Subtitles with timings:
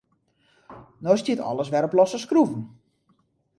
[1.07, 2.61] No stiet alles wer op losse skroeven.